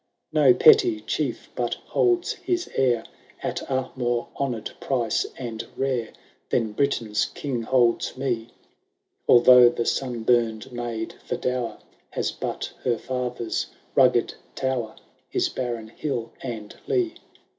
49 0.33 0.51
No 0.53 0.57
petty 0.57 1.01
chief, 1.01 1.51
but 1.53 1.75
holds 1.75 2.33
his 2.33 2.67
heir 2.75 3.03
At 3.43 3.61
a 3.69 3.91
more 3.95 4.29
honour*d 4.39 4.71
price 4.79 5.27
and 5.37 5.63
rare 5.77 6.11
Than 6.49 6.73
Britain^s 6.73 7.31
King 7.35 7.61
holds 7.61 8.17
me! 8.17 8.47
Although 9.27 9.69
the 9.69 9.85
sun 9.85 10.25
bumM 10.25 10.71
maid, 10.71 11.13
for 11.23 11.35
dower,' 11.37 11.77
Has 12.17 12.31
but 12.31 12.73
her 12.83 12.95
fstther^ 12.95 13.67
rugged 13.93 14.33
tower. 14.55 14.95
His 15.29 15.49
barren 15.49 15.89
hill 15.89 16.31
and 16.41 16.75
lee. 16.87 17.13